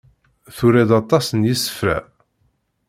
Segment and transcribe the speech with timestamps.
[0.55, 1.99] Tura-d aṭas n yisefra.